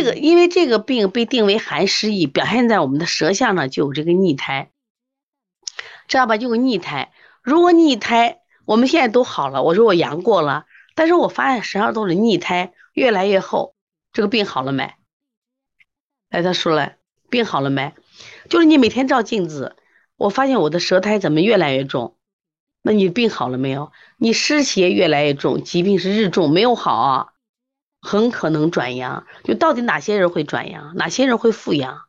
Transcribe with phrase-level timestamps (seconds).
[0.00, 4.70] 这个因为这个病被定为寒湿疫，表现在我们的舌象上就有这个逆苔，
[6.08, 6.38] 知道吧？
[6.38, 7.12] 就有逆苔。
[7.42, 13.74] 如果逆苔，我们现在都好了，我说我阳过了，但是我发现舌上都是逆苔，越来越厚，
[14.14, 14.94] 这个病好了没？
[16.30, 16.94] 哎，他说了，
[17.28, 17.92] 病好了没？
[18.48, 19.76] 就是你每天照镜子，
[20.16, 22.16] 我发现我的舌苔怎么越来越重？
[22.80, 23.92] 那你病好了没有？
[24.16, 27.34] 你湿邪越来越重，疾病是日重没有好。
[28.00, 32.00] 很可能转阳，就到底哪些人会转阳，哪些人会复阳？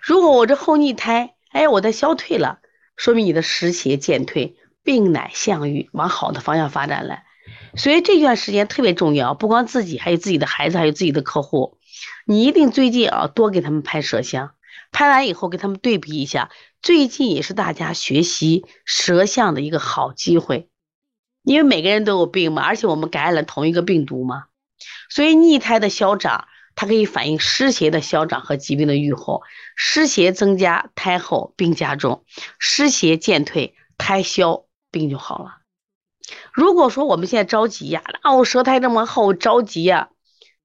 [0.00, 2.60] 如果我这后逆胎，哎，我在消退了，
[2.96, 7.18] 说明你的湿邪渐退，病乃向愈，往好的方向发展了。
[7.76, 11.78] 所以这段时间特别重要，不光自己，还有自己的孩子，还有自己的客户，
[12.26, 14.54] 你一定最近啊多给他们拍舌象，
[14.90, 16.50] 拍完以后给他们对比一下。
[16.80, 20.70] 最近也是大家学习舌象的一个好机会，
[21.42, 24.44] 因为每个人都有病嘛，而且我们感染了同一个病毒嘛。
[25.10, 29.42] 所以逆胎的消长，它可以反映湿邪的消长和疾病的愈后。
[29.76, 32.24] 湿邪增加，胎厚病加重；
[32.58, 35.58] 湿邪渐退，胎消病就好了。
[36.52, 40.10] 如果说我们现在着急呀，啊，我舌苔这么厚，着急呀，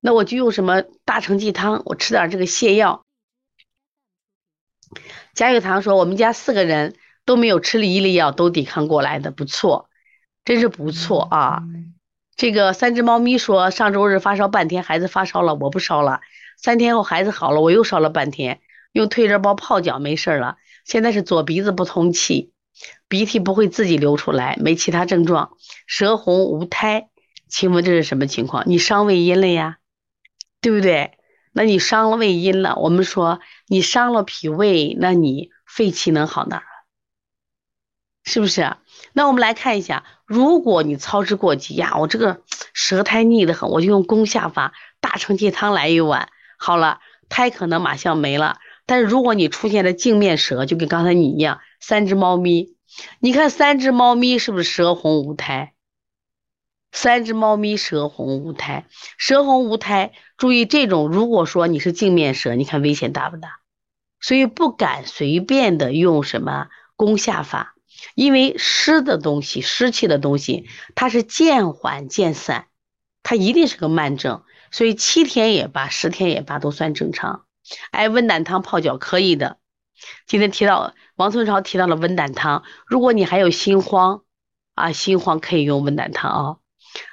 [0.00, 3.04] 那我就用什么大承气汤，我吃点这个泻药。
[5.34, 9.88] 贾雨堂说，我们家四个人都没有吃了一粒药，都抵抗过来的，不错，
[10.44, 11.62] 真是不错啊。
[12.36, 16.20] 这个三只猫咪说，上周日发烧半天，孩子发烧了，我不烧了。
[16.58, 18.60] 三天后孩子好了，我又烧了半天，
[18.92, 20.56] 用退热包泡脚没事了。
[20.84, 22.52] 现在是左鼻子不通气，
[23.08, 25.52] 鼻涕不会自己流出来，没其他症状，
[25.86, 27.08] 舌红无苔。
[27.48, 28.64] 请问这是什么情况？
[28.66, 29.78] 你伤胃阴了呀，
[30.60, 31.12] 对不对？
[31.52, 36.64] 那你伤了胃阴了，我们说你伤了脾胃，那你肺气能好哪儿？
[38.26, 38.76] 是不是？
[39.12, 42.42] 那我们来看一下，如果你操之过急呀，我这个
[42.74, 48.58] 舌苔腻得很，我就用攻下法，大承气汤来一碗，好了，苔可能马上没了。
[48.84, 52.76] 但是如果你出现了镜面舌，就跟刚才你一样，三只猫咪，
[53.20, 55.72] 你看三只猫咪是不是舌红无苔？
[56.90, 58.86] 三只猫咪舌红无苔，
[59.18, 63.60] 舌红无苔，注意这种，如果说你是镜面舌，你看危险大不大？
[64.20, 67.75] 所以不敢随便的用什么攻下法。
[68.14, 72.66] 因为湿的东西、湿气的东西，它是渐缓渐散，
[73.22, 77.44] 它一定是个慢症，所以七天也罢，十天也罢，都算正常。
[77.90, 79.58] 哎，温胆汤泡脚可以的。
[80.26, 84.22] 今天提到王村超提到了温胆汤，如果你还有心慌
[84.74, 86.56] 啊，心慌可以用温胆汤啊。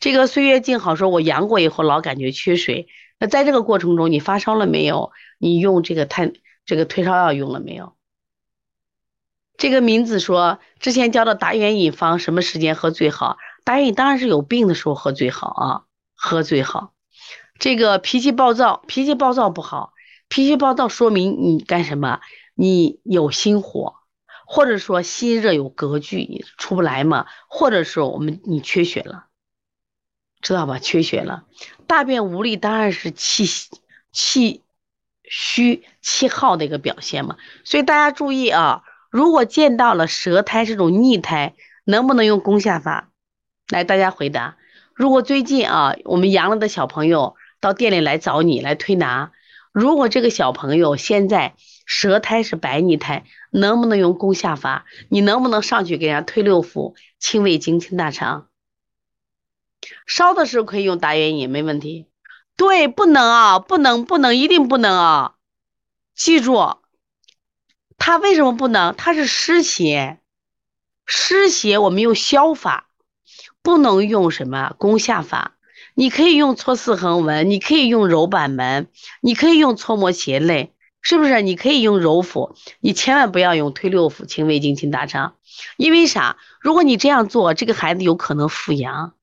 [0.00, 2.88] 这个岁月静好说，我阳过以后老感觉缺水，
[3.18, 5.10] 那在这个过程中你发烧了没有？
[5.38, 7.94] 你用这个退这个退烧药用了没有？
[9.58, 13.38] 这个名字说，之前教的达原饮方什么时间喝最好？
[13.64, 15.82] 达元饮当然是有病的时候喝最好啊，
[16.14, 16.92] 喝最好。
[17.58, 19.94] 这个脾气暴躁，脾气暴躁不好，
[20.28, 22.20] 脾气暴躁说明你干什么？
[22.54, 23.94] 你有心火，
[24.46, 27.26] 或者说心热有隔拒，出不来嘛？
[27.48, 29.24] 或者说我们你缺血了，
[30.42, 30.78] 知道吧？
[30.78, 31.44] 缺血了，
[31.86, 33.46] 大便无力当然是气
[34.12, 34.62] 气
[35.24, 37.36] 虚气耗的一个表现嘛。
[37.64, 38.82] 所以大家注意啊。
[39.16, 41.54] 如果见到了舌苔这种逆苔，
[41.84, 43.08] 能不能用攻下法？
[43.70, 44.58] 来，大家回答。
[44.92, 49.32] 如果最近啊，我们阳了的小朋友到店里来找你来推拿，
[49.72, 51.54] 如果这个小朋友现在
[51.86, 54.84] 舌苔是白腻苔，能不能用攻下法？
[55.08, 58.48] 你能不能上去给人家推六腑、清胃经、清大肠？
[60.04, 62.06] 烧的时候可以用达元饮，没问题。
[62.54, 65.34] 对，不能啊，不能，不能，一定不能啊！
[66.14, 66.76] 记住。
[67.98, 68.94] 它为什么不能？
[68.96, 70.18] 它是湿邪，
[71.04, 72.88] 湿邪我们用消法，
[73.62, 75.56] 不能用什么攻下法。
[75.94, 78.88] 你可以用搓四横纹，你可以用揉板门，
[79.22, 81.40] 你可以用搓摩胁肋，是不是？
[81.40, 85.36] 你可以用揉腹，你千万不要用推六腑、清胃经、清大肠。
[85.78, 86.36] 因为啥？
[86.60, 89.14] 如果你这样做，这个孩子有可能复阳，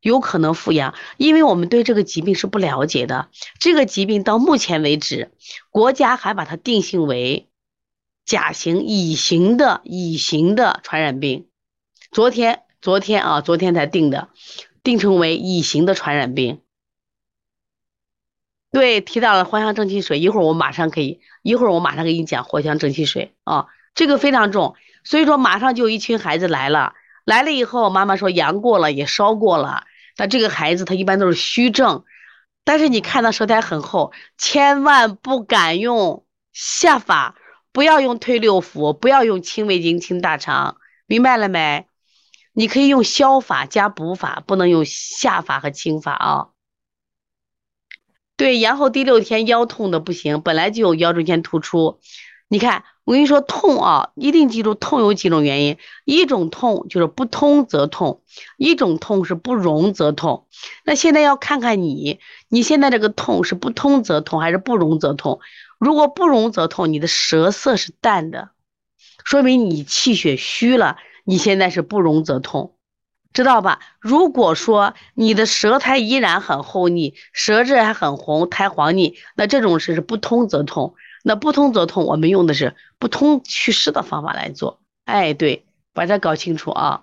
[0.00, 0.94] 有可能复阳。
[1.16, 3.28] 因为我们对这个疾病是不了解的，
[3.58, 5.32] 这个疾病到目前为止，
[5.70, 7.48] 国家还把它定性为。
[8.24, 11.48] 甲型、乙型的乙型的传染病，
[12.10, 14.28] 昨天昨天啊，昨天才定的，
[14.82, 16.60] 定成为乙型的传染病。
[18.70, 29.84] 对，提到了藿香正气水，一会儿我马上可以，一会儿我马上给你讲藿香正气水啊，这个非常重，所以说马上就有一群孩子来了，来了以后，妈妈说阳过了，也烧过了，
[30.16, 32.04] 但这个孩子他一般都是虚症，
[32.64, 37.36] 但是你看到舌苔很厚，千万不敢用下法。
[37.72, 40.76] 不要用推六腑，不要用清胃经、清大肠，
[41.06, 41.86] 明白了没？
[42.52, 46.48] 你可以用消法加补法，不能用下法和清法啊。
[48.36, 52.00] 对，然后第六天腰痛的不行，本来就有腰椎间突出。
[52.48, 58.22] 你看，我跟你说痛啊，一定记住痛有几种原因，一种痛就是不通则痛，
[58.58, 60.46] 一种痛是不溶则痛。
[60.84, 65.40] 那现在要看看你，你现在这个痛是不通则痛还是不溶则痛？
[65.82, 68.50] 如果不溶则痛，你的舌色是淡的，
[69.24, 72.76] 说明你气血虚了，你现在是不溶则痛，
[73.32, 73.80] 知道吧？
[73.98, 80.94] 如果说你的舌苔依然很厚腻，舌质还很红，苔黄腻，那这种是是不通则痛。
[81.24, 84.80] 那不通则痛，我们用的是不通祛湿的方法来做。
[85.04, 87.02] 哎，对，把这搞清楚啊。